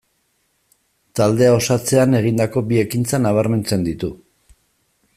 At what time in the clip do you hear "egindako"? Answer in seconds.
2.21-2.65